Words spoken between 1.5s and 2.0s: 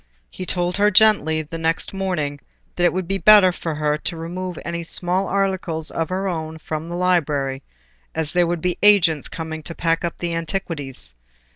next